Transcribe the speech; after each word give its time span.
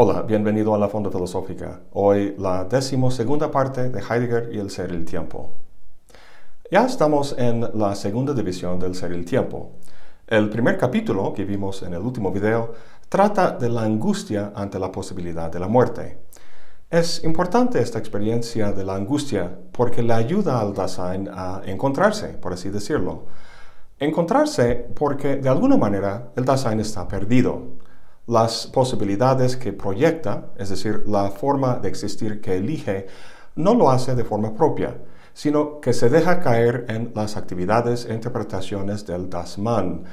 Hola, 0.00 0.22
bienvenido 0.22 0.76
a 0.76 0.78
la 0.78 0.88
Fonda 0.88 1.10
Filosófica. 1.10 1.80
Hoy 1.92 2.36
la 2.38 2.66
decimosegunda 2.66 3.50
parte 3.50 3.90
de 3.90 3.98
Heidegger 3.98 4.48
y 4.54 4.60
el 4.60 4.70
ser 4.70 4.92
y 4.92 4.94
el 4.94 5.04
tiempo. 5.04 5.54
Ya 6.70 6.86
estamos 6.86 7.34
en 7.36 7.68
la 7.74 7.96
segunda 7.96 8.32
división 8.32 8.78
del 8.78 8.94
ser 8.94 9.10
y 9.10 9.16
el 9.16 9.24
tiempo. 9.24 9.72
El 10.28 10.50
primer 10.50 10.78
capítulo 10.78 11.32
que 11.32 11.44
vimos 11.44 11.82
en 11.82 11.94
el 11.94 12.00
último 12.00 12.30
video 12.30 12.74
trata 13.08 13.50
de 13.50 13.68
la 13.70 13.82
angustia 13.82 14.52
ante 14.54 14.78
la 14.78 14.92
posibilidad 14.92 15.50
de 15.50 15.58
la 15.58 15.66
muerte. 15.66 16.20
Es 16.88 17.24
importante 17.24 17.80
esta 17.80 17.98
experiencia 17.98 18.70
de 18.70 18.84
la 18.84 18.94
angustia 18.94 19.58
porque 19.72 20.04
le 20.04 20.12
ayuda 20.12 20.60
al 20.60 20.74
Dasein 20.74 21.28
a 21.28 21.62
encontrarse, 21.66 22.28
por 22.34 22.52
así 22.52 22.70
decirlo. 22.70 23.24
Encontrarse 23.98 24.76
porque 24.94 25.38
de 25.38 25.48
alguna 25.48 25.76
manera 25.76 26.30
el 26.36 26.44
Dasein 26.44 26.78
está 26.78 27.08
perdido 27.08 27.87
las 28.28 28.66
posibilidades 28.66 29.56
que 29.56 29.72
proyecta, 29.72 30.50
es 30.58 30.68
decir, 30.68 31.04
la 31.06 31.30
forma 31.30 31.76
de 31.76 31.88
existir 31.88 32.42
que 32.42 32.56
elige, 32.56 33.06
no 33.56 33.74
lo 33.74 33.90
hace 33.90 34.14
de 34.14 34.22
forma 34.22 34.54
propia, 34.54 34.98
sino 35.32 35.80
que 35.80 35.94
se 35.94 36.10
deja 36.10 36.40
caer 36.40 36.84
en 36.88 37.12
las 37.14 37.38
actividades 37.38 38.04
e 38.04 38.12
interpretaciones 38.12 39.06
del 39.06 39.30
Dasman, 39.30 40.04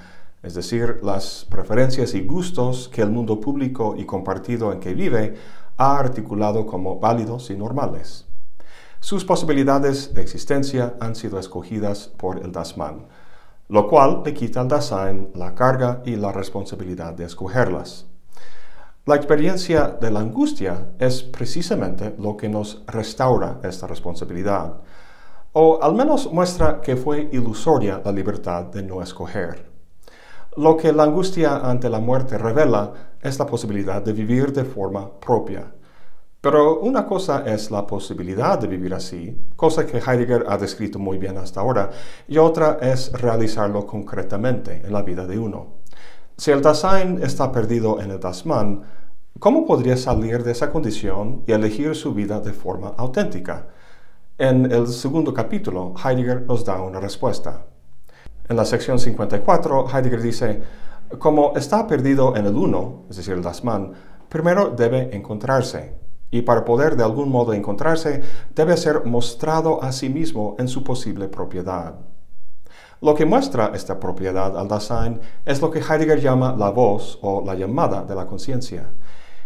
es 0.43 0.53
decir, 0.53 0.99
las 1.03 1.45
preferencias 1.49 2.13
y 2.13 2.21
gustos 2.21 2.87
que 2.87 3.01
el 3.01 3.09
mundo 3.09 3.41
público 3.41 3.95
y 3.97 4.05
compartido 4.05 4.71
en 4.71 4.79
que 4.79 4.93
vive 4.93 5.35
ha 5.75 5.97
articulado 5.97 6.65
como 6.65 7.01
válidos 7.01 7.49
y 7.49 7.57
normales. 7.57 8.25
Sus 9.01 9.25
posibilidades 9.25 10.13
de 10.13 10.21
existencia 10.21 10.95
han 11.01 11.15
sido 11.15 11.37
escogidas 11.37 12.07
por 12.07 12.39
el 12.39 12.53
Dasman 12.53 13.07
lo 13.67 13.87
cual 13.87 14.21
le 14.23 14.33
quita 14.33 14.61
al 14.61 14.67
Dasein 14.67 15.31
la 15.33 15.55
carga 15.55 16.01
y 16.05 16.15
la 16.15 16.31
responsabilidad 16.31 17.13
de 17.13 17.25
escogerlas. 17.25 18.05
La 19.05 19.15
experiencia 19.15 19.87
de 19.87 20.11
la 20.11 20.19
angustia 20.19 20.89
es 20.99 21.23
precisamente 21.23 22.15
lo 22.17 22.35
que 22.37 22.49
nos 22.49 22.83
restaura 22.87 23.59
esta 23.63 23.87
responsabilidad, 23.87 24.81
o 25.53 25.79
al 25.81 25.93
menos 25.93 26.31
muestra 26.31 26.81
que 26.81 26.95
fue 26.95 27.29
ilusoria 27.31 28.01
la 28.03 28.11
libertad 28.11 28.65
de 28.65 28.83
no 28.83 29.01
escoger. 29.01 29.69
Lo 30.57 30.75
que 30.77 30.91
la 30.91 31.03
angustia 31.03 31.57
ante 31.57 31.89
la 31.89 31.99
muerte 31.99 32.37
revela 32.37 32.93
es 33.21 33.37
la 33.39 33.45
posibilidad 33.45 34.01
de 34.01 34.13
vivir 34.13 34.53
de 34.53 34.63
forma 34.63 35.09
propia, 35.19 35.71
pero 36.45 36.77
una 36.81 37.07
cosa 37.07 37.43
es 37.43 37.71
la 37.71 37.87
posibilidad 37.87 38.59
de 38.59 38.67
vivir 38.67 38.93
así, 38.93 39.35
cosa 39.55 39.83
que 39.83 39.97
Heidegger 39.97 40.45
ha 40.47 40.59
descrito 40.59 40.99
muy 40.99 41.17
bien 41.17 41.39
hasta 41.39 41.59
ahora, 41.59 41.89
y 42.27 42.37
otra 42.37 42.77
es 42.83 43.11
realizarlo 43.13 43.87
concretamente 43.87 44.83
en 44.85 44.93
la 44.93 45.01
vida 45.01 45.25
de 45.25 45.39
uno. 45.39 45.77
Si 46.37 46.51
el 46.51 46.61
Dasein 46.61 47.19
está 47.23 47.51
perdido 47.51 47.99
en 47.99 48.11
el 48.11 48.19
Dasman, 48.19 48.83
¿cómo 49.39 49.65
podría 49.65 49.97
salir 49.97 50.43
de 50.43 50.51
esa 50.51 50.69
condición 50.69 51.41
y 51.47 51.51
elegir 51.51 51.95
su 51.95 52.13
vida 52.13 52.39
de 52.39 52.53
forma 52.53 52.93
auténtica? 52.95 53.65
En 54.37 54.71
el 54.71 54.85
segundo 54.85 55.33
capítulo, 55.33 55.95
Heidegger 55.97 56.43
nos 56.43 56.63
da 56.63 56.79
una 56.79 56.99
respuesta. 56.99 57.65
En 58.47 58.55
la 58.55 58.65
sección 58.65 58.99
54, 58.99 59.87
Heidegger 59.91 60.21
dice, 60.21 60.61
como 61.17 61.53
está 61.55 61.87
perdido 61.87 62.35
en 62.35 62.45
el 62.45 62.55
uno, 62.55 63.05
es 63.09 63.17
decir, 63.17 63.33
el 63.33 63.41
Dasman, 63.41 63.93
primero 64.29 64.69
debe 64.69 65.09
encontrarse 65.15 66.04
y 66.31 66.41
para 66.41 66.65
poder 66.65 66.95
de 66.95 67.03
algún 67.03 67.29
modo 67.29 67.53
encontrarse 67.53 68.21
debe 68.53 68.77
ser 68.77 69.05
mostrado 69.05 69.81
a 69.83 69.91
sí 69.91 70.09
mismo 70.09 70.55
en 70.59 70.67
su 70.67 70.83
posible 70.83 71.27
propiedad. 71.27 71.95
Lo 73.01 73.13
que 73.13 73.25
muestra 73.25 73.71
esta 73.73 73.99
propiedad 73.99 74.57
al 74.57 74.67
Dasein 74.67 75.19
es 75.45 75.61
lo 75.61 75.69
que 75.69 75.79
Heidegger 75.79 76.19
llama 76.19 76.55
la 76.57 76.69
voz 76.69 77.19
o 77.21 77.43
la 77.45 77.55
llamada 77.55 78.03
de 78.03 78.15
la 78.15 78.25
conciencia. 78.25 78.89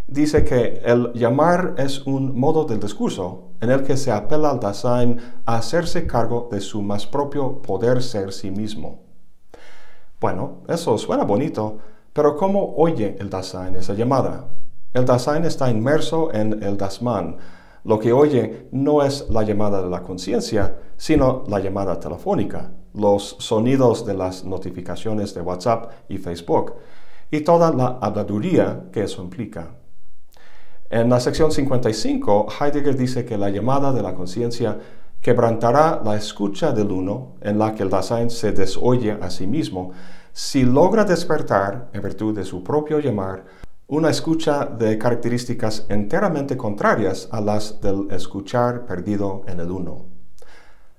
Dice 0.08 0.44
que 0.44 0.82
el 0.86 1.14
llamar 1.14 1.76
es 1.78 2.06
un 2.08 2.40
modo 2.40 2.66
del 2.66 2.80
discurso 2.80 3.52
en 3.62 3.70
el 3.70 3.84
que 3.84 3.98
se 3.98 4.12
apela 4.12 4.50
al 4.50 4.60
Dasein 4.60 5.20
a 5.46 5.58
hacerse 5.58 6.08
cargo 6.08 6.48
de 6.52 6.62
su 6.62 6.82
más 6.82 7.06
propio 7.06 7.62
poder 7.62 8.02
ser 8.02 8.34
sí 8.34 8.50
mismo. 8.50 9.04
Bueno, 10.20 10.64
eso 10.68 10.98
suena 10.98 11.24
bonito, 11.24 11.78
pero 12.14 12.36
¿cómo 12.36 12.76
oye 12.76 13.18
el 13.20 13.30
Dasein 13.30 13.76
esa 13.76 13.94
llamada? 13.94 14.48
El 14.92 15.06
Dasein 15.06 15.46
está 15.46 15.70
inmerso 15.70 16.34
en 16.34 16.64
el 16.64 16.76
Dasman. 16.76 17.38
Lo 17.84 18.00
que 18.00 18.12
oye 18.12 18.70
no 18.72 19.04
es 19.04 19.30
la 19.30 19.44
llamada 19.44 19.84
de 19.84 19.90
la 19.90 20.02
conciencia, 20.02 20.78
sino 20.98 21.44
la 21.48 21.60
llamada 21.60 22.00
telefónica, 22.00 22.72
los 22.96 23.36
sonidos 23.38 24.04
de 24.08 24.16
las 24.16 24.44
notificaciones 24.46 25.36
de 25.36 25.42
WhatsApp 25.42 25.92
y 26.10 26.18
Facebook, 26.18 26.74
y 27.30 27.42
toda 27.42 27.72
la 27.72 28.00
habladuría 28.02 28.86
que 28.92 29.04
eso 29.04 29.22
implica. 29.22 29.76
En 30.90 31.08
la 31.08 31.20
sección 31.20 31.52
55, 31.52 32.48
Heidegger 32.60 32.98
dice 32.98 33.26
que 33.26 33.38
la 33.38 33.52
llamada 33.52 33.94
de 33.94 34.02
la 34.02 34.16
conciencia 34.16 34.80
quebrantará 35.22 36.02
la 36.04 36.16
escucha 36.16 36.72
del 36.72 36.92
uno, 36.92 37.36
en 37.42 37.60
la 37.60 37.76
que 37.76 37.84
el 37.84 37.92
Dasein 37.92 38.32
se 38.32 38.54
desoye 38.54 39.12
a 39.12 39.30
sí 39.30 39.46
mismo, 39.46 39.92
si 40.34 40.64
logra 40.64 41.04
despertar, 41.04 41.90
en 41.94 42.02
virtud 42.02 42.36
de 42.36 42.44
su 42.44 42.64
propio 42.64 42.98
llamar, 43.00 43.69
una 43.90 44.12
escucha 44.12 44.66
de 44.66 45.00
características 45.00 45.88
enteramente 45.90 46.56
contrarias 46.56 47.28
a 47.32 47.42
las 47.42 47.82
del 47.82 48.06
escuchar 48.12 48.86
perdido 48.86 49.42
en 49.48 49.60
el 49.60 49.72
uno. 49.72 50.06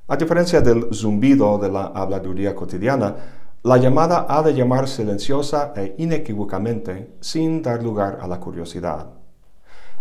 A 0.09 0.17
diferencia 0.17 0.61
del 0.61 0.93
zumbido 0.93 1.57
de 1.59 1.71
la 1.71 1.85
habladuría 1.95 2.53
cotidiana, 2.53 3.15
la 3.63 3.77
llamada 3.77 4.27
ha 4.29 4.43
de 4.43 4.55
llamar 4.55 4.89
silenciosa 4.89 5.73
e 5.77 5.95
inequívocamente 5.99 7.15
sin 7.21 7.63
dar 7.63 7.81
lugar 7.81 8.19
a 8.21 8.27
la 8.27 8.41
curiosidad. 8.41 9.07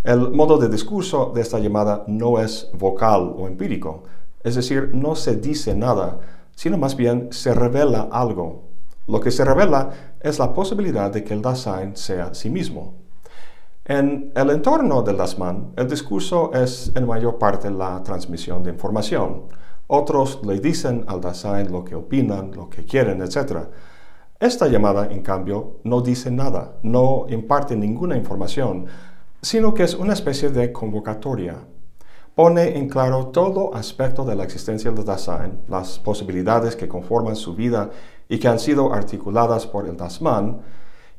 El 0.03 0.31
modo 0.31 0.57
de 0.57 0.67
discurso 0.67 1.31
de 1.35 1.41
esta 1.41 1.59
llamada 1.59 2.05
no 2.07 2.39
es 2.39 2.71
vocal 2.73 3.35
o 3.37 3.47
empírico, 3.47 4.01
es 4.43 4.55
decir, 4.55 4.89
no 4.95 5.15
se 5.15 5.35
dice 5.35 5.75
nada, 5.75 6.21
sino 6.55 6.79
más 6.79 6.95
bien 6.95 7.27
se 7.31 7.53
revela 7.53 8.09
algo, 8.11 8.68
lo 9.09 9.19
que 9.19 9.31
se 9.31 9.43
revela 9.43 9.89
es 10.19 10.37
la 10.37 10.53
posibilidad 10.53 11.11
de 11.11 11.23
que 11.23 11.33
el 11.33 11.41
Dasein 11.41 11.95
sea 11.95 12.33
sí 12.33 12.49
mismo. 12.49 12.93
En 13.83 14.31
el 14.35 14.51
entorno 14.51 15.01
del 15.01 15.17
Dasman, 15.17 15.73
el 15.75 15.87
discurso 15.87 16.53
es 16.53 16.91
en 16.93 17.07
mayor 17.07 17.39
parte 17.39 17.71
la 17.71 18.03
transmisión 18.03 18.61
de 18.61 18.69
información. 18.69 19.45
Otros 19.87 20.41
le 20.45 20.59
dicen 20.59 21.05
al 21.07 21.21
Dasein 21.21 21.71
lo 21.71 21.83
que 21.83 21.95
opinan, 21.95 22.51
lo 22.51 22.69
que 22.69 22.85
quieren, 22.85 23.23
etc. 23.23 23.69
Esta 24.39 24.67
llamada, 24.67 25.07
en 25.07 25.23
cambio, 25.23 25.79
no 25.83 26.01
dice 26.01 26.29
nada, 26.29 26.75
no 26.83 27.25
imparte 27.29 27.75
ninguna 27.75 28.15
información, 28.15 28.85
sino 29.41 29.73
que 29.73 29.83
es 29.83 29.95
una 29.95 30.13
especie 30.13 30.49
de 30.49 30.71
convocatoria. 30.71 31.55
Pone 32.35 32.77
en 32.77 32.87
claro 32.87 33.29
todo 33.29 33.73
aspecto 33.73 34.23
de 34.23 34.35
la 34.35 34.43
existencia 34.43 34.91
del 34.91 35.03
Dasein, 35.03 35.61
las 35.67 35.97
posibilidades 35.97 36.75
que 36.75 36.87
conforman 36.87 37.35
su 37.35 37.55
vida 37.55 37.89
y 38.29 38.39
que 38.39 38.47
han 38.47 38.59
sido 38.59 38.93
articuladas 38.93 39.67
por 39.67 39.87
el 39.87 39.97
Dasman, 39.97 40.61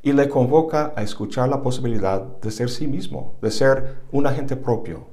y 0.02 0.12
le 0.12 0.28
convoca 0.30 0.94
a 0.96 1.02
escuchar 1.02 1.48
la 1.48 1.60
posibilidad 1.60 2.22
de 2.22 2.50
ser 2.50 2.70
sí 2.70 2.86
mismo, 2.86 3.34
de 3.42 3.50
ser 3.50 3.96
un 4.12 4.26
agente 4.26 4.56
propio. 4.56 5.08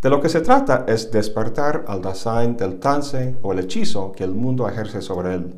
De 0.00 0.10
lo 0.10 0.20
que 0.20 0.28
se 0.28 0.40
trata 0.40 0.84
es 0.88 1.12
despertar 1.12 1.84
al 1.86 2.02
Dasein 2.02 2.56
del 2.56 2.80
trance 2.80 3.36
o 3.42 3.52
el 3.52 3.60
hechizo 3.60 4.10
que 4.10 4.24
el 4.24 4.32
mundo 4.32 4.68
ejerce 4.68 5.00
sobre 5.00 5.34
él, 5.34 5.56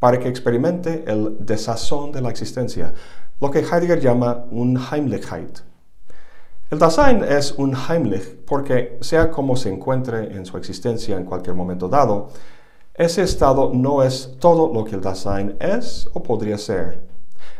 para 0.00 0.18
que 0.18 0.28
experimente 0.28 1.04
el 1.06 1.36
desazón 1.38 2.10
de 2.10 2.20
la 2.20 2.30
existencia, 2.30 2.92
lo 3.40 3.50
que 3.50 3.60
Heidegger 3.60 4.00
llama 4.00 4.46
un 4.50 4.76
Heimlichkeit. 4.76 5.60
El 6.70 6.78
Dasein 6.80 7.22
es 7.22 7.52
un 7.52 7.76
Heimlich 7.76 8.44
porque, 8.44 8.98
sea 9.00 9.30
como 9.30 9.54
se 9.54 9.72
encuentre 9.72 10.34
en 10.34 10.44
su 10.44 10.56
existencia 10.56 11.16
en 11.16 11.24
cualquier 11.24 11.54
momento 11.54 11.88
dado, 11.88 12.30
ese 12.94 13.22
estado 13.22 13.72
no 13.74 14.04
es 14.04 14.36
todo 14.38 14.72
lo 14.72 14.84
que 14.84 14.94
el 14.94 15.00
Dasein 15.00 15.56
es 15.58 16.08
o 16.12 16.22
podría 16.22 16.56
ser. 16.58 17.00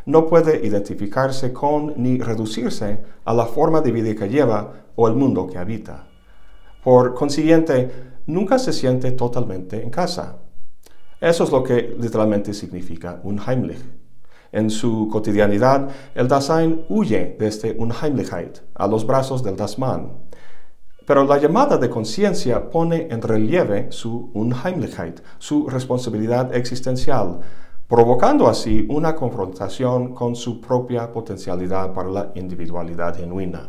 No 0.07 0.29
puede 0.29 0.65
identificarse 0.65 1.53
con 1.53 1.95
ni 1.97 2.21
reducirse 2.21 3.03
a 3.25 3.35
la 3.35 3.47
forma 3.47 3.81
de 3.81 3.91
vida 3.91 4.15
que 4.15 4.29
lleva 4.29 4.85
o 4.95 5.09
el 5.09 5.17
mundo 5.17 5.49
que 5.49 5.59
habita. 5.59 6.07
Por 6.85 7.15
consiguiente, 7.15 7.91
nunca 8.27 8.61
se 8.61 8.73
siente 8.73 9.11
totalmente 9.11 9.83
en 9.83 9.91
casa. 9.91 10.39
Eso 11.21 11.43
es 11.43 11.51
lo 11.51 11.65
que 11.65 11.97
literalmente 11.99 12.55
significa 12.55 13.21
un 13.25 13.41
Heimlich. 13.41 13.83
En 14.53 14.71
su 14.71 15.09
cotidianidad, 15.11 15.89
el 16.15 16.29
Dasein 16.29 16.85
huye 16.89 17.35
desde 17.41 17.71
este 17.71 17.77
Unheimlichkeit 17.77 18.61
a 18.75 18.87
los 18.87 19.05
brazos 19.05 19.43
del 19.43 19.57
Dasman. 19.57 20.13
Pero 21.07 21.25
la 21.25 21.39
llamada 21.39 21.77
de 21.77 21.91
conciencia 21.91 22.71
pone 22.71 23.09
en 23.11 23.21
relieve 23.21 23.93
su 23.93 24.31
Unheimlichkeit, 24.33 25.21
su 25.39 25.69
responsabilidad 25.69 26.55
existencial, 26.55 27.41
provocando 27.87 28.49
así 28.49 28.87
una 28.89 29.15
confrontación 29.15 30.15
con 30.15 30.35
su 30.35 30.61
propia 30.61 31.13
potencialidad 31.13 31.93
para 31.93 32.09
la 32.09 32.33
individualidad 32.35 33.17
genuina. 33.17 33.69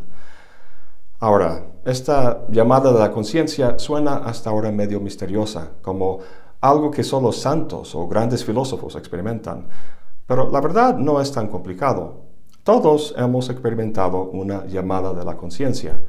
Ahora, 1.19 1.65
esta 1.83 2.45
llamada 2.49 2.93
de 2.93 2.99
la 2.99 3.11
conciencia 3.11 3.77
suena 3.79 4.17
hasta 4.17 4.49
ahora 4.49 4.71
medio 4.71 4.99
misteriosa, 4.99 5.71
como 5.81 6.19
algo 6.61 6.89
que 6.91 7.03
solo 7.03 7.31
santos 7.31 7.95
o 7.95 8.07
grandes 8.07 8.43
filósofos 8.45 8.95
experimentan, 8.95 9.67
pero 10.25 10.49
la 10.49 10.61
verdad 10.61 10.97
no 10.97 11.21
es 11.21 11.31
tan 11.31 11.47
complicado. 11.47 12.21
Todos 12.63 13.13
hemos 13.17 13.49
experimentado 13.49 14.23
una 14.23 14.65
llamada 14.65 15.13
de 15.13 15.23
la 15.23 15.37
conciencia. 15.37 16.01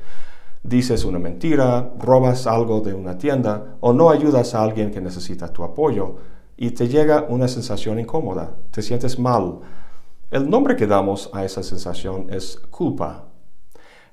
Dices 0.66 1.04
una 1.04 1.20
mentira, 1.20 1.92
robas 1.96 2.48
algo 2.48 2.80
de 2.80 2.92
una 2.92 3.16
tienda 3.16 3.76
o 3.78 3.92
no 3.92 4.10
ayudas 4.10 4.52
a 4.52 4.64
alguien 4.64 4.90
que 4.90 5.00
necesita 5.00 5.46
tu 5.52 5.62
apoyo 5.62 6.16
y 6.56 6.72
te 6.72 6.88
llega 6.88 7.24
una 7.28 7.46
sensación 7.46 8.00
incómoda, 8.00 8.56
te 8.72 8.82
sientes 8.82 9.16
mal. 9.16 9.60
El 10.28 10.50
nombre 10.50 10.74
que 10.74 10.88
damos 10.88 11.30
a 11.32 11.44
esa 11.44 11.62
sensación 11.62 12.26
es 12.30 12.56
culpa. 12.68 13.26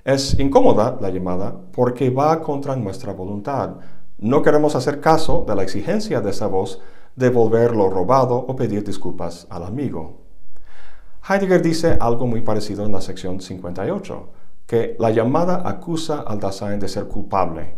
Es 0.04 0.38
incómoda 0.38 0.96
la 1.00 1.10
llamada 1.10 1.56
porque 1.72 2.08
va 2.10 2.40
contra 2.40 2.76
nuestra 2.76 3.12
voluntad. 3.12 3.70
No 4.18 4.40
queremos 4.40 4.76
hacer 4.76 5.00
caso 5.00 5.44
de 5.48 5.56
la 5.56 5.64
exigencia 5.64 6.20
de 6.20 6.30
esa 6.30 6.46
voz 6.46 6.80
devolver 7.16 7.74
lo 7.74 7.90
robado 7.90 8.36
o 8.36 8.54
pedir 8.54 8.84
disculpas 8.84 9.48
al 9.50 9.64
amigo. 9.64 10.20
Heidegger 11.28 11.62
dice 11.62 11.96
algo 11.98 12.28
muy 12.28 12.42
parecido 12.42 12.86
en 12.86 12.92
la 12.92 13.00
sección 13.00 13.40
58, 13.40 14.28
que 14.66 14.96
la 14.98 15.10
llamada 15.10 15.62
acusa 15.68 16.20
al 16.20 16.40
Dasein 16.40 16.80
de 16.80 16.88
ser 16.88 17.06
culpable. 17.06 17.76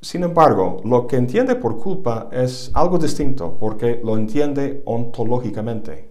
Sin 0.00 0.22
embargo, 0.22 0.80
lo 0.84 1.06
que 1.06 1.16
entiende 1.16 1.56
por 1.56 1.76
culpa 1.76 2.28
es 2.32 2.70
algo 2.72 2.98
distinto 2.98 3.58
porque 3.58 4.00
lo 4.02 4.16
entiende 4.16 4.82
ontológicamente. 4.86 6.10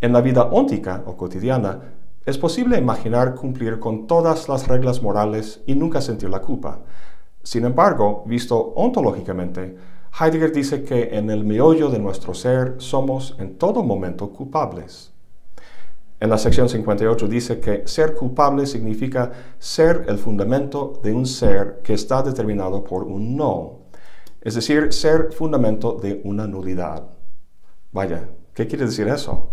En 0.00 0.12
la 0.12 0.20
vida 0.20 0.44
óntica 0.50 1.04
o 1.06 1.16
cotidiana, 1.16 1.80
es 2.26 2.36
posible 2.36 2.76
imaginar 2.76 3.34
cumplir 3.34 3.78
con 3.78 4.06
todas 4.06 4.48
las 4.48 4.68
reglas 4.68 5.02
morales 5.02 5.62
y 5.66 5.74
nunca 5.74 6.00
sentir 6.00 6.28
la 6.28 6.40
culpa. 6.40 6.80
Sin 7.42 7.64
embargo, 7.64 8.24
visto 8.26 8.74
ontológicamente, 8.74 9.76
Heidegger 10.20 10.52
dice 10.52 10.82
que 10.84 11.16
en 11.16 11.30
el 11.30 11.44
meollo 11.44 11.88
de 11.88 11.98
nuestro 11.98 12.34
ser 12.34 12.74
somos 12.78 13.36
en 13.38 13.56
todo 13.56 13.82
momento 13.82 14.30
culpables. 14.30 15.12
En 16.20 16.30
la 16.30 16.38
sección 16.38 16.68
58 16.68 17.28
dice 17.28 17.60
que 17.60 17.86
ser 17.86 18.14
culpable 18.14 18.66
significa 18.66 19.30
ser 19.58 20.04
el 20.08 20.18
fundamento 20.18 21.00
de 21.02 21.14
un 21.14 21.24
ser 21.24 21.80
que 21.84 21.94
está 21.94 22.22
determinado 22.22 22.82
por 22.82 23.04
un 23.04 23.36
no, 23.36 23.82
es 24.40 24.56
decir, 24.56 24.92
ser 24.92 25.32
fundamento 25.32 25.92
de 25.92 26.20
una 26.24 26.46
nulidad. 26.48 27.04
Vaya, 27.92 28.28
¿qué 28.52 28.66
quiere 28.66 28.86
decir 28.86 29.06
eso? 29.06 29.52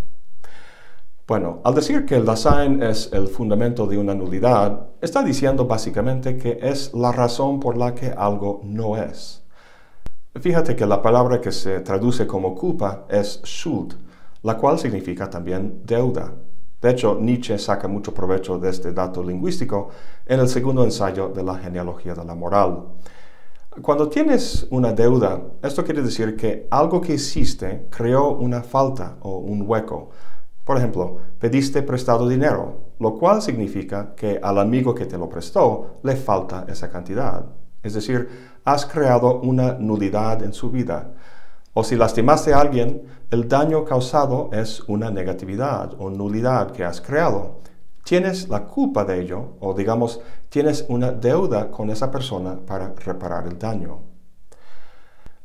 Bueno, 1.27 1.62
al 1.63 1.75
decir 1.75 2.06
que 2.06 2.15
el 2.15 2.25
Dasein 2.25 2.81
es 2.81 3.09
el 3.13 3.27
fundamento 3.27 3.85
de 3.85 3.97
una 4.00 4.15
nulidad, 4.15 4.89
está 5.01 5.21
diciendo 5.23 5.65
básicamente 5.65 6.38
que 6.38 6.59
es 6.62 6.94
la 6.94 7.12
razón 7.12 7.59
por 7.59 7.77
la 7.77 7.94
que 7.94 8.09
algo 8.09 8.62
no 8.63 8.97
es. 8.97 9.44
Fíjate 10.39 10.75
que 10.75 10.85
la 10.85 11.01
palabra 11.01 11.39
que 11.39 11.51
se 11.51 11.79
traduce 11.79 12.25
como 12.25 12.56
culpa 12.56 13.06
es 13.09 13.41
Schuld, 13.44 13.94
la 14.41 14.57
cual 14.57 14.77
significa 14.79 15.29
también 15.29 15.81
deuda. 15.85 16.33
De 16.86 16.92
hecho, 16.92 17.18
Nietzsche 17.20 17.58
saca 17.58 17.88
mucho 17.88 18.14
provecho 18.14 18.60
de 18.60 18.70
este 18.70 18.94
dato 18.94 19.24
lingüístico 19.24 19.90
en 20.24 20.40
el 20.40 20.48
segundo 20.48 20.84
ensayo 20.84 21.30
de 21.30 21.42
la 21.42 21.58
genealogía 21.58 22.14
de 22.14 22.24
la 22.24 22.36
moral. 22.36 22.90
Cuando 23.82 24.08
tienes 24.08 24.68
una 24.70 24.94
deuda, 24.94 25.42
esto 25.64 25.84
quiere 25.84 26.04
decir 26.04 26.36
que 26.36 26.68
algo 26.70 27.02
que 27.02 27.16
hiciste 27.16 27.88
creó 27.90 28.36
una 28.38 28.62
falta 28.62 29.18
o 29.22 29.40
un 29.40 29.64
hueco. 29.68 30.12
Por 30.64 30.78
ejemplo, 30.78 31.18
pediste 31.40 31.82
prestado 31.82 32.30
dinero, 32.30 32.92
lo 33.00 33.16
cual 33.16 33.42
significa 33.42 34.14
que 34.14 34.40
al 34.40 34.60
amigo 34.60 34.94
que 34.94 35.08
te 35.08 35.18
lo 35.18 35.28
prestó 35.28 35.98
le 36.04 36.16
falta 36.16 36.68
esa 36.70 36.92
cantidad. 36.92 37.48
Es 37.82 37.96
decir, 37.96 38.30
has 38.64 38.86
creado 38.86 39.42
una 39.42 39.74
nulidad 39.74 40.44
en 40.44 40.54
su 40.54 40.70
vida. 40.70 41.14
O 41.77 41.83
si 41.83 41.98
lastimaste 41.98 42.54
a 42.54 42.62
alguien, 42.62 43.04
el 43.31 43.50
daño 43.50 43.83
causado 43.83 44.50
es 44.54 44.80
una 44.88 45.12
negatividad 45.12 45.94
o 46.00 46.10
nulidad 46.10 46.72
que 46.72 46.86
has 46.86 47.01
creado. 47.01 47.60
Tienes 48.06 48.48
la 48.48 48.63
culpa 48.63 49.04
de 49.04 49.19
ello, 49.19 49.57
o 49.60 49.74
digamos, 49.74 50.22
tienes 50.48 50.86
una 50.88 51.12
deuda 51.12 51.69
con 51.72 51.89
esa 51.89 52.10
persona 52.10 52.57
para 52.66 52.94
reparar 52.95 53.45
el 53.48 53.60
daño. 53.60 54.04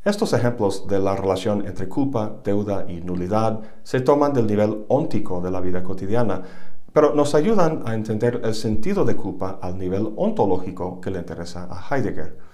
Estos 0.04 0.32
ejemplos 0.32 0.86
de 0.86 1.00
la 1.00 1.16
relación 1.16 1.66
entre 1.66 1.88
culpa, 1.88 2.32
deuda 2.44 2.84
y 2.88 3.00
nulidad 3.00 3.58
se 3.82 4.00
toman 4.00 4.32
del 4.32 4.46
nivel 4.46 4.84
óntico 4.86 5.40
de 5.40 5.50
la 5.50 5.60
vida 5.60 5.82
cotidiana, 5.82 6.42
pero 6.92 7.12
nos 7.12 7.34
ayudan 7.34 7.82
a 7.86 7.94
entender 7.94 8.40
el 8.44 8.54
sentido 8.54 9.04
de 9.04 9.16
culpa 9.16 9.58
al 9.60 9.76
nivel 9.76 10.12
ontológico 10.14 11.00
que 11.00 11.10
le 11.10 11.18
interesa 11.18 11.66
a 11.68 11.92
Heidegger. 11.92 12.49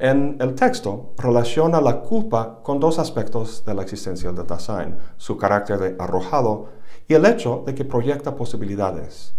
En 0.00 0.36
el 0.38 0.54
texto 0.54 1.14
relaciona 1.18 1.80
la 1.80 2.02
culpa 2.02 2.60
con 2.62 2.78
dos 2.78 3.00
aspectos 3.00 3.64
de 3.64 3.74
la 3.74 3.82
existencia 3.82 4.30
del 4.30 4.46
Dasein, 4.46 4.96
su 5.16 5.36
carácter 5.36 5.78
de 5.80 5.96
arrojado 5.98 6.68
y 7.08 7.14
el 7.14 7.26
hecho 7.26 7.64
de 7.66 7.74
que 7.74 7.84
proyecta 7.84 8.36
posibilidades. 8.36 9.34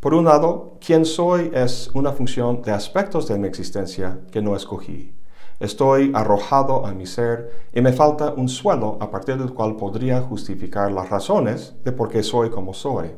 Por 0.00 0.12
un 0.12 0.24
lado, 0.24 0.76
quién 0.84 1.04
soy 1.04 1.52
es 1.54 1.88
una 1.94 2.10
función 2.10 2.62
de 2.62 2.72
aspectos 2.72 3.28
de 3.28 3.38
mi 3.38 3.46
existencia 3.46 4.18
que 4.32 4.42
no 4.42 4.56
escogí. 4.56 5.14
Estoy 5.60 6.10
arrojado 6.16 6.84
a 6.84 6.92
mi 6.92 7.06
ser 7.06 7.68
y 7.72 7.80
me 7.80 7.92
falta 7.92 8.32
un 8.32 8.48
suelo 8.48 8.98
a 9.00 9.08
partir 9.08 9.38
del 9.38 9.54
cual 9.54 9.76
podría 9.76 10.20
justificar 10.20 10.90
las 10.90 11.10
razones 11.10 11.76
de 11.84 11.92
por 11.92 12.08
qué 12.08 12.24
soy 12.24 12.50
como 12.50 12.74
soy. 12.74 13.12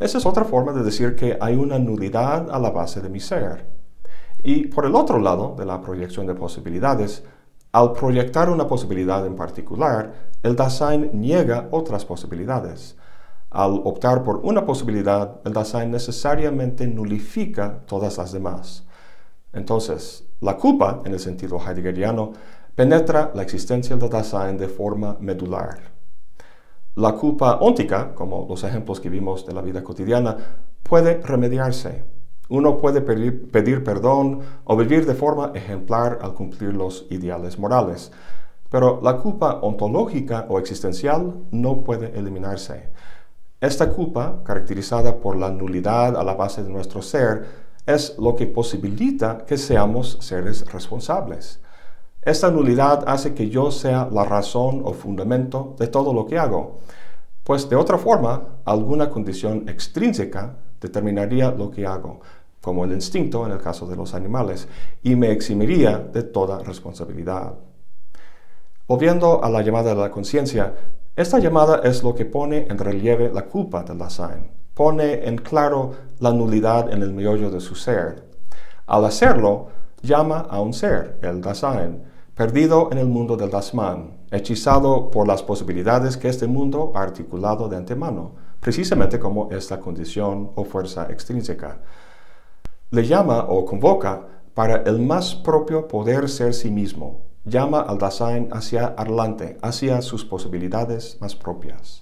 Esa 0.00 0.16
es 0.16 0.24
otra 0.24 0.46
forma 0.46 0.72
de 0.72 0.82
decir 0.82 1.14
que 1.14 1.36
hay 1.38 1.56
una 1.56 1.78
nulidad 1.78 2.50
a 2.50 2.58
la 2.58 2.70
base 2.70 3.02
de 3.02 3.10
mi 3.10 3.20
ser. 3.20 3.73
Y 4.44 4.66
por 4.66 4.84
el 4.84 4.94
otro 4.94 5.18
lado 5.18 5.54
de 5.58 5.64
la 5.64 5.80
proyección 5.80 6.26
de 6.26 6.34
posibilidades, 6.34 7.24
al 7.72 7.92
proyectar 7.92 8.50
una 8.50 8.68
posibilidad 8.68 9.26
en 9.26 9.34
particular, 9.34 10.12
el 10.42 10.54
Dasein 10.54 11.10
niega 11.14 11.68
otras 11.70 12.04
posibilidades. 12.04 12.94
Al 13.50 13.80
optar 13.84 14.22
por 14.22 14.36
una 14.44 14.66
posibilidad, 14.66 15.40
el 15.46 15.54
Dasein 15.54 15.90
necesariamente 15.90 16.86
nulifica 16.86 17.80
todas 17.86 18.18
las 18.18 18.32
demás. 18.32 18.84
Entonces, 19.54 20.28
la 20.40 20.58
culpa, 20.58 21.00
en 21.06 21.14
el 21.14 21.20
sentido 21.20 21.58
heideggeriano, 21.58 22.32
penetra 22.74 23.32
la 23.34 23.42
existencia 23.42 23.96
del 23.96 24.10
Dasein 24.10 24.58
de 24.58 24.68
forma 24.68 25.16
medular. 25.20 25.78
La 26.96 27.12
culpa 27.12 27.56
óntica, 27.62 28.14
como 28.14 28.46
los 28.46 28.62
ejemplos 28.62 29.00
que 29.00 29.08
vimos 29.08 29.46
de 29.46 29.54
la 29.54 29.62
vida 29.62 29.82
cotidiana, 29.82 30.36
puede 30.82 31.22
remediarse. 31.22 32.13
Uno 32.48 32.78
puede 32.78 33.00
pedir, 33.00 33.84
perdón 33.84 34.40
o 34.64 34.76
vivir 34.76 35.06
de 35.06 35.14
forma 35.14 35.52
ejemplar 35.54 36.18
al 36.20 36.34
cumplir 36.34 36.74
los 36.74 37.06
ideales 37.10 37.58
morales. 37.58 38.12
Pero 38.70 39.00
la 39.02 39.16
culpa 39.16 39.60
ontológica 39.62 40.46
o 40.48 40.58
existencial 40.58 41.34
no 41.50 41.82
puede 41.82 42.18
eliminarse. 42.18 42.90
Esta 43.60 43.88
culpa, 43.88 44.42
caracterizada 44.44 45.16
por 45.16 45.36
la 45.36 45.50
nulidad 45.50 46.16
a 46.16 46.24
la 46.24 46.34
base 46.34 46.62
de 46.62 46.68
nuestro 46.68 47.00
ser, 47.00 47.46
es 47.86 48.16
lo 48.18 48.34
que 48.34 48.46
posibilita 48.46 49.38
que 49.46 49.56
seamos 49.56 50.18
seres 50.20 50.70
responsables. 50.70 51.60
Esta 52.20 52.50
nulidad 52.50 53.04
hace 53.06 53.32
que 53.32 53.48
yo 53.48 53.70
sea 53.70 54.08
la 54.10 54.24
razón 54.24 54.82
o 54.84 54.92
fundamento 54.92 55.76
de 55.78 55.86
todo 55.86 56.12
lo 56.12 56.26
que 56.26 56.38
hago, 56.38 56.80
pues 57.42 57.68
de 57.68 57.76
otra 57.76 57.98
forma, 57.98 58.60
alguna 58.64 59.08
condición 59.10 59.68
extrínseca 59.68 60.56
determinaría 60.84 61.50
lo 61.50 61.70
que 61.70 61.86
hago, 61.86 62.20
como 62.60 62.84
el 62.84 62.92
instinto 62.92 63.44
en 63.46 63.52
el 63.52 63.60
caso 63.60 63.86
de 63.86 63.96
los 63.96 64.14
animales, 64.14 64.68
y 65.02 65.16
me 65.16 65.32
eximiría 65.32 65.98
de 65.98 66.22
toda 66.22 66.62
responsabilidad. 66.62 67.54
Volviendo 68.86 69.42
a 69.42 69.48
la 69.48 69.62
llamada 69.62 69.94
de 69.94 70.00
la 70.00 70.10
conciencia, 70.10 70.74
esta 71.16 71.38
llamada 71.38 71.80
es 71.84 72.02
lo 72.02 72.14
que 72.14 72.26
pone 72.26 72.66
en 72.68 72.78
relieve 72.78 73.32
la 73.32 73.46
culpa 73.46 73.82
del 73.82 73.98
Dasein, 73.98 74.50
pone 74.74 75.26
en 75.26 75.36
claro 75.38 75.94
la 76.20 76.32
nulidad 76.32 76.92
en 76.92 77.02
el 77.02 77.12
meollo 77.12 77.50
de 77.50 77.60
su 77.60 77.74
ser. 77.74 78.24
Al 78.86 79.04
hacerlo, 79.06 79.68
llama 80.02 80.40
a 80.50 80.60
un 80.60 80.74
ser, 80.74 81.18
el 81.22 81.40
Dasein, 81.40 82.02
perdido 82.34 82.90
en 82.92 82.98
el 82.98 83.06
mundo 83.06 83.36
del 83.36 83.50
Dasman, 83.50 84.18
hechizado 84.30 85.10
por 85.10 85.26
las 85.26 85.42
posibilidades 85.42 86.16
que 86.16 86.28
este 86.28 86.46
mundo 86.46 86.92
ha 86.94 87.02
articulado 87.02 87.68
de 87.68 87.76
antemano, 87.76 88.32
precisamente 88.64 89.20
como 89.20 89.50
esta 89.50 89.78
condición 89.78 90.52
o 90.54 90.64
fuerza 90.64 91.08
extrínseca. 91.10 91.82
Le 92.90 93.06
llama 93.06 93.44
o 93.46 93.66
convoca 93.66 94.22
para 94.54 94.76
el 94.86 95.00
más 95.00 95.34
propio 95.34 95.86
poder 95.86 96.30
ser 96.30 96.54
sí 96.54 96.70
mismo, 96.70 97.20
llama 97.44 97.82
al 97.82 97.98
Dasein 97.98 98.48
hacia 98.52 98.94
adelante, 98.96 99.58
hacia 99.60 100.00
sus 100.00 100.24
posibilidades 100.24 101.18
más 101.20 101.36
propias. 101.36 102.00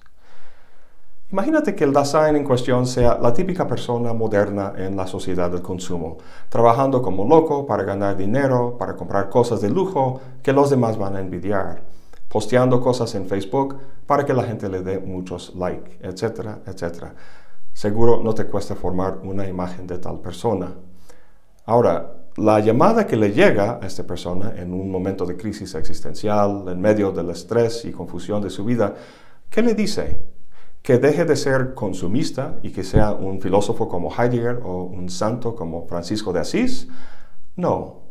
Imagínate 1.33 1.75
que 1.75 1.83
el 1.83 1.92
Dasein 1.92 2.37
en 2.37 2.45
cuestión 2.45 2.87
sea 2.87 3.19
la 3.21 3.33
típica 3.33 3.66
persona 3.66 4.12
moderna 4.12 4.73
en 4.76 4.97
la 4.97 5.09
sociedad 5.09 5.50
del 5.50 5.62
consumo, 5.62 6.19
trabajando 6.49 7.02
como 7.02 7.25
loco 7.25 7.66
para 7.66 7.83
ganar 7.83 8.16
dinero, 8.16 8.76
para 8.78 8.95
comprar 8.95 9.28
cosas 9.28 9.61
de 9.61 9.69
lujo 9.69 10.21
que 10.45 10.52
los 10.52 10.71
demás 10.71 10.97
van 10.97 11.16
a 11.16 11.21
envidiar, 11.21 11.83
posteando 12.32 12.80
cosas 12.80 13.14
en 13.14 13.26
Facebook 13.26 13.76
para 14.06 14.24
que 14.24 14.32
la 14.32 14.44
gente 14.44 14.66
le 14.70 14.80
dé 14.80 14.98
muchos 14.98 15.54
likes, 15.54 15.98
etcétera, 16.00 16.60
etcétera. 16.66 17.14
Seguro 17.74 18.22
no 18.22 18.34
te 18.34 18.46
cuesta 18.46 18.74
formar 18.74 19.18
una 19.22 19.46
imagen 19.46 19.86
de 19.86 19.98
tal 19.98 20.18
persona. 20.20 20.72
Ahora, 21.66 22.24
la 22.38 22.58
llamada 22.60 23.06
que 23.06 23.16
le 23.16 23.32
llega 23.32 23.78
a 23.82 23.86
esta 23.86 24.04
persona 24.04 24.54
en 24.56 24.72
un 24.72 24.90
momento 24.90 25.26
de 25.26 25.36
crisis 25.36 25.74
existencial, 25.74 26.64
en 26.68 26.80
medio 26.80 27.12
del 27.12 27.28
estrés 27.28 27.84
y 27.84 27.92
confusión 27.92 28.40
de 28.40 28.48
su 28.48 28.64
vida, 28.64 28.94
¿qué 29.50 29.60
le 29.60 29.74
dice? 29.74 30.32
que 30.80 30.98
deje 30.98 31.24
de 31.24 31.36
ser 31.36 31.74
consumista 31.74 32.56
y 32.60 32.72
que 32.72 32.82
sea 32.82 33.12
un 33.12 33.40
filósofo 33.40 33.88
como 33.88 34.10
Heidegger 34.10 34.62
o 34.64 34.82
un 34.82 35.10
santo 35.10 35.54
como 35.54 35.86
Francisco 35.86 36.32
de 36.32 36.40
Asís. 36.40 36.88
No. 37.54 38.01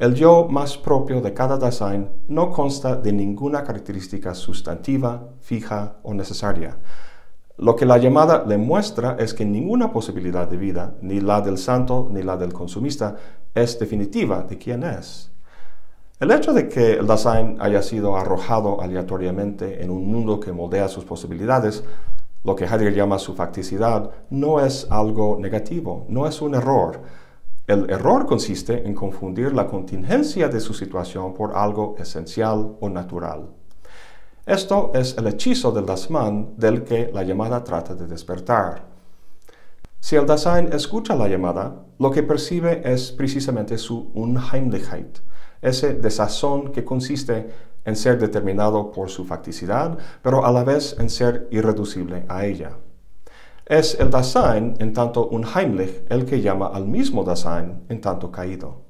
El 0.00 0.14
yo 0.14 0.48
más 0.48 0.78
propio 0.78 1.20
de 1.20 1.34
cada 1.34 1.58
Dasein 1.58 2.08
no 2.26 2.50
consta 2.50 2.96
de 2.96 3.12
ninguna 3.12 3.62
característica 3.62 4.34
sustantiva, 4.34 5.28
fija 5.40 5.98
o 6.02 6.14
necesaria. 6.14 6.78
Lo 7.58 7.76
que 7.76 7.84
la 7.84 7.98
llamada 7.98 8.42
le 8.46 8.56
muestra 8.56 9.16
es 9.18 9.34
que 9.34 9.44
ninguna 9.44 9.92
posibilidad 9.92 10.48
de 10.48 10.56
vida, 10.56 10.94
ni 11.02 11.20
la 11.20 11.42
del 11.42 11.58
santo 11.58 12.08
ni 12.10 12.22
la 12.22 12.38
del 12.38 12.54
consumista, 12.54 13.14
es 13.54 13.78
definitiva 13.78 14.42
de 14.42 14.56
quién 14.56 14.84
es. 14.84 15.32
El 16.18 16.30
hecho 16.30 16.54
de 16.54 16.66
que 16.66 16.94
el 16.94 17.06
Dasein 17.06 17.58
haya 17.60 17.82
sido 17.82 18.16
arrojado 18.16 18.80
aleatoriamente 18.80 19.84
en 19.84 19.90
un 19.90 20.10
mundo 20.10 20.40
que 20.40 20.50
moldea 20.50 20.88
sus 20.88 21.04
posibilidades, 21.04 21.84
lo 22.42 22.56
que 22.56 22.64
Heidegger 22.64 22.94
llama 22.94 23.18
su 23.18 23.34
facticidad, 23.34 24.10
no 24.30 24.64
es 24.64 24.86
algo 24.88 25.36
negativo, 25.38 26.06
no 26.08 26.26
es 26.26 26.40
un 26.40 26.54
error. 26.54 27.02
El 27.70 27.88
error 27.88 28.26
consiste 28.26 28.84
en 28.84 28.94
confundir 28.94 29.52
la 29.52 29.68
contingencia 29.68 30.48
de 30.48 30.58
su 30.58 30.74
situación 30.74 31.32
por 31.32 31.56
algo 31.56 31.94
esencial 32.00 32.76
o 32.80 32.88
natural. 32.88 33.48
Esto 34.44 34.90
es 34.92 35.16
el 35.16 35.28
hechizo 35.28 35.70
del 35.70 35.86
Dasman 35.86 36.54
del 36.56 36.82
que 36.82 37.12
la 37.14 37.22
llamada 37.22 37.62
trata 37.62 37.94
de 37.94 38.08
despertar. 38.08 38.86
Si 40.00 40.16
el 40.16 40.26
Dasein 40.26 40.72
escucha 40.72 41.14
la 41.14 41.28
llamada, 41.28 41.84
lo 42.00 42.10
que 42.10 42.24
percibe 42.24 42.82
es 42.84 43.12
precisamente 43.12 43.78
su 43.78 44.10
Unheimlichkeit, 44.14 45.20
ese 45.62 45.94
desazón 45.94 46.72
que 46.72 46.84
consiste 46.84 47.50
en 47.84 47.94
ser 47.94 48.18
determinado 48.18 48.90
por 48.90 49.10
su 49.10 49.24
facticidad, 49.24 49.96
pero 50.22 50.44
a 50.44 50.50
la 50.50 50.64
vez 50.64 50.96
en 50.98 51.08
ser 51.08 51.46
irreducible 51.52 52.24
a 52.28 52.46
ella. 52.46 52.72
Es 53.70 53.94
el 54.00 54.10
Dasein, 54.10 54.74
en 54.80 54.92
tanto 54.92 55.28
unheimlich, 55.28 56.02
el 56.08 56.24
que 56.24 56.40
llama 56.40 56.72
al 56.74 56.88
mismo 56.88 57.22
Dasein, 57.22 57.84
en 57.88 58.00
tanto 58.00 58.32
caído. 58.32 58.82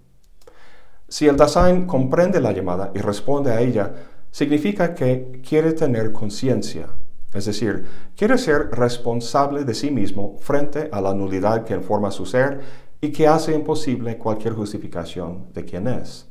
Si 1.07 1.29
el 1.29 1.37
Dasein 1.37 1.85
comprende 1.85 2.41
la 2.41 2.53
llamada 2.53 2.91
y 2.95 3.01
responde 3.01 3.53
a 3.53 3.61
ella, 3.61 3.93
significa 4.31 4.95
que 4.95 5.43
quiere 5.47 5.75
tener 5.75 6.13
conciencia, 6.13 6.87
es 7.35 7.45
decir, 7.45 7.85
quiere 8.17 8.39
ser 8.39 8.71
responsable 8.71 9.65
de 9.65 9.75
sí 9.75 9.91
mismo 9.91 10.39
frente 10.41 10.89
a 10.91 11.03
la 11.03 11.13
nulidad 11.13 11.65
que 11.65 11.75
informa 11.75 12.11
su 12.11 12.25
ser 12.25 12.61
y 13.03 13.13
que 13.13 13.29
hace 13.29 13.55
imposible 13.55 14.17
cualquier 14.17 14.55
justificación 14.55 15.53
de 15.53 15.67
quién 15.67 15.89
es. 15.89 16.27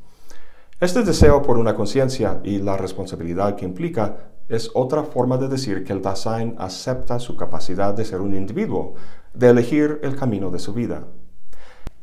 Este 0.80 1.04
deseo 1.04 1.44
por 1.44 1.60
una 1.60 1.76
conciencia 1.76 2.42
y 2.44 2.58
la 2.58 2.78
responsabilidad 2.78 3.56
que 3.56 3.66
implica 3.66 4.32
es 4.50 4.72
otra 4.74 5.04
forma 5.04 5.38
de 5.38 5.48
decir 5.48 5.84
que 5.84 5.94
el 5.94 6.02
Dasein 6.02 6.56
acepta 6.58 7.20
su 7.20 7.38
capacidad 7.38 7.94
de 7.94 8.04
ser 8.04 8.20
un 8.20 8.34
individuo, 8.34 8.96
de 9.34 9.50
elegir 9.50 10.00
el 10.04 10.16
camino 10.16 10.50
de 10.50 10.60
su 10.60 10.74
vida. 10.74 11.06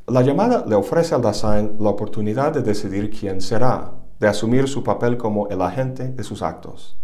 La 0.07 0.23
llamada 0.23 0.65
le 0.67 0.76
ofrece 0.76 1.17
al 1.17 1.23
Dasein 1.23 1.76
la 1.81 1.91
oportunidad 1.91 2.53
de 2.53 2.62
decidir 2.62 3.11
quién 3.11 3.41
será, 3.41 3.93
de 4.21 4.29
asumir 4.29 4.69
su 4.69 4.85
papel 4.85 5.17
como 5.17 5.49
el 5.49 5.61
agente 5.61 6.09
de 6.09 6.23
sus 6.23 6.43
actos. 6.43 6.97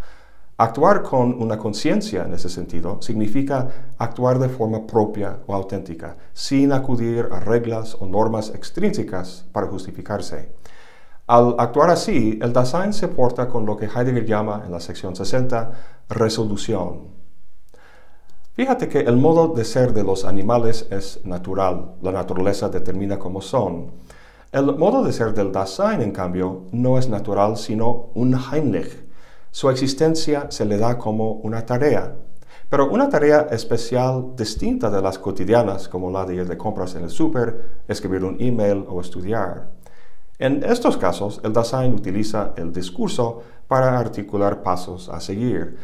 Actuar 0.58 1.02
con 1.02 1.42
una 1.42 1.58
conciencia 1.58 2.22
en 2.22 2.34
ese 2.34 2.48
sentido 2.48 3.02
significa 3.02 3.68
actuar 3.98 4.38
de 4.38 4.48
forma 4.48 4.86
propia 4.86 5.40
o 5.48 5.54
auténtica, 5.54 6.16
sin 6.32 6.72
acudir 6.72 7.28
a 7.32 7.40
reglas 7.40 7.96
o 7.98 8.06
normas 8.06 8.50
extrínsecas 8.54 9.44
para 9.50 9.66
justificarse. 9.66 10.52
Al 11.32 11.54
actuar 11.56 11.88
así, 11.88 12.38
el 12.42 12.52
Dasein 12.52 12.92
se 12.92 13.08
porta 13.08 13.48
con 13.48 13.64
lo 13.64 13.74
que 13.74 13.86
Heidegger 13.86 14.26
llama 14.26 14.64
en 14.66 14.70
la 14.70 14.80
sección 14.80 15.16
60 15.16 15.72
resolución. 16.10 17.08
Fíjate 18.52 18.86
que 18.86 19.00
el 19.00 19.16
modo 19.16 19.48
de 19.54 19.64
ser 19.64 19.94
de 19.94 20.04
los 20.04 20.26
animales 20.26 20.86
es 20.90 21.24
natural, 21.24 21.94
la 22.02 22.12
naturaleza 22.12 22.68
determina 22.68 23.18
cómo 23.18 23.40
son. 23.40 23.92
El 24.52 24.76
modo 24.76 25.02
de 25.02 25.10
ser 25.10 25.32
del 25.32 25.52
Dasein, 25.52 26.02
en 26.02 26.12
cambio, 26.12 26.66
no 26.70 26.98
es 26.98 27.08
natural, 27.08 27.56
sino 27.56 28.10
un 28.12 28.34
Heimlich. 28.34 29.02
Su 29.50 29.70
existencia 29.70 30.48
se 30.50 30.66
le 30.66 30.76
da 30.76 30.98
como 30.98 31.32
una 31.32 31.64
tarea, 31.64 32.14
pero 32.68 32.90
una 32.90 33.08
tarea 33.08 33.48
especial 33.50 34.36
distinta 34.36 34.90
de 34.90 35.00
las 35.00 35.18
cotidianas, 35.18 35.88
como 35.88 36.10
la 36.10 36.26
de 36.26 36.34
ir 36.34 36.46
de 36.46 36.58
compras 36.58 36.94
en 36.94 37.04
el 37.04 37.10
súper, 37.10 37.84
escribir 37.88 38.22
un 38.22 38.36
email 38.38 38.84
o 38.86 39.00
estudiar. 39.00 39.80
En 40.38 40.64
estos 40.64 40.96
casos, 40.96 41.40
el 41.44 41.52
Dasein 41.52 41.94
utiliza 41.94 42.52
el 42.56 42.72
discurso 42.72 43.42
para 43.68 43.98
articular 43.98 44.62
pasos 44.62 45.08
a 45.08 45.20
seguir. 45.20 45.76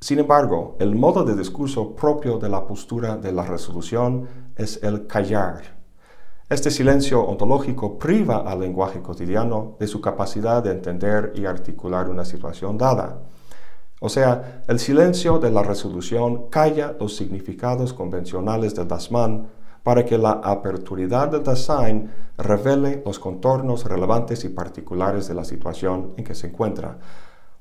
Sin 0.00 0.18
embargo, 0.18 0.76
el 0.80 0.94
modo 0.94 1.24
de 1.24 1.36
discurso 1.36 1.94
propio 1.94 2.38
de 2.38 2.48
la 2.48 2.66
postura 2.66 3.16
de 3.16 3.32
la 3.32 3.44
resolución 3.44 4.26
es 4.56 4.82
el 4.82 5.06
callar. 5.06 5.78
Este 6.48 6.70
silencio 6.70 7.22
ontológico 7.22 7.98
priva 7.98 8.38
al 8.38 8.60
lenguaje 8.60 9.00
cotidiano 9.00 9.76
de 9.78 9.86
su 9.86 10.00
capacidad 10.00 10.62
de 10.62 10.72
entender 10.72 11.32
y 11.36 11.44
articular 11.44 12.08
una 12.08 12.24
situación 12.24 12.76
dada. 12.76 13.20
O 14.00 14.08
sea, 14.08 14.62
el 14.66 14.80
silencio 14.80 15.38
de 15.38 15.50
la 15.50 15.62
resolución 15.62 16.48
calla 16.48 16.96
los 16.98 17.14
significados 17.14 17.92
convencionales 17.92 18.74
del 18.74 18.88
Dasman 18.88 19.46
para 19.82 20.04
que 20.04 20.18
la 20.18 20.32
aperturidad 20.32 21.28
del 21.28 21.42
Dasein 21.42 22.10
revele 22.36 23.02
los 23.04 23.18
contornos 23.18 23.84
relevantes 23.84 24.44
y 24.44 24.50
particulares 24.50 25.28
de 25.28 25.34
la 25.34 25.44
situación 25.44 26.14
en 26.16 26.24
que 26.24 26.34
se 26.34 26.48
encuentra, 26.48 26.98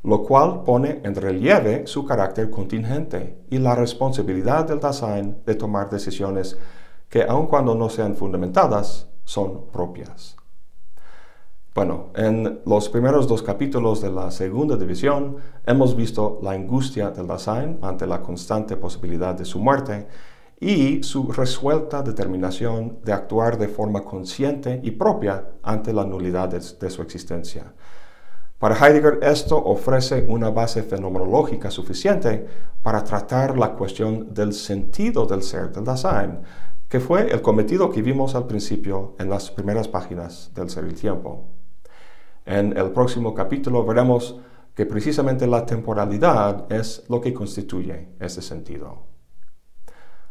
lo 0.03 0.23
cual 0.23 0.63
pone 0.63 1.01
en 1.03 1.15
relieve 1.15 1.87
su 1.87 2.05
carácter 2.05 2.49
contingente 2.49 3.43
y 3.49 3.57
la 3.57 3.75
responsabilidad 3.75 4.65
del 4.65 4.79
Dasein 4.79 5.37
de 5.45 5.55
tomar 5.55 5.89
decisiones 5.89 6.57
que 7.09 7.23
aun 7.23 7.47
cuando 7.47 7.75
no 7.75 7.89
sean 7.89 8.15
fundamentadas, 8.15 9.07
son 9.23 9.67
propias. 9.71 10.35
Bueno, 11.75 12.09
en 12.15 12.61
los 12.65 12.89
primeros 12.89 13.27
dos 13.27 13.43
capítulos 13.43 14.01
de 14.01 14.11
la 14.11 14.31
segunda 14.31 14.75
división 14.75 15.37
hemos 15.65 15.95
visto 15.95 16.39
la 16.41 16.51
angustia 16.51 17.11
del 17.11 17.27
Dasein 17.27 17.79
ante 17.81 18.07
la 18.07 18.21
constante 18.21 18.75
posibilidad 18.75 19.35
de 19.35 19.45
su 19.45 19.59
muerte 19.59 20.07
y 20.59 21.03
su 21.03 21.31
resuelta 21.31 22.01
determinación 22.01 22.99
de 23.03 23.13
actuar 23.13 23.57
de 23.57 23.69
forma 23.69 24.03
consciente 24.03 24.79
y 24.83 24.91
propia 24.91 25.45
ante 25.63 25.93
la 25.93 26.03
nulidad 26.03 26.49
de, 26.49 26.89
su 26.89 27.01
existencia. 27.01 27.73
Para 28.57 28.75
Heidegger 28.75 29.19
esto 29.21 29.57
ofrece 29.57 30.25
una 30.27 30.49
base 30.49 30.83
fenomenológica 30.83 31.71
suficiente 31.71 32.45
para 32.83 33.03
tratar 33.05 33.57
la 33.57 33.73
cuestión 33.73 34.33
del 34.33 34.51
sentido 34.51 35.25
del 35.25 35.43
ser 35.43 35.71
del 35.71 35.85
Dasein, 35.85 36.39
que 36.89 36.99
fue 36.99 37.31
el 37.31 37.41
cometido 37.41 37.89
que 37.89 38.01
vimos 38.01 38.35
al 38.35 38.47
principio 38.47 39.15
en 39.17 39.29
las 39.29 39.51
primeras 39.51 39.87
páginas 39.87 40.51
del 40.53 40.69
Ser 40.69 40.83
el 40.83 40.95
Tiempo. 40.95 41.45
En 42.45 42.75
el 42.75 42.91
próximo 42.91 43.33
capítulo 43.33 43.85
veremos 43.85 44.41
que 44.75 44.85
precisamente 44.85 45.47
la 45.47 45.65
temporalidad 45.65 46.69
es 46.71 47.05
lo 47.07 47.21
que 47.21 47.33
constituye 47.33 48.09
ese 48.19 48.41
sentido. 48.41 49.18